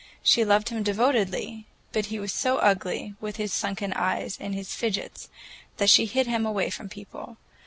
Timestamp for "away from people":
6.43-7.37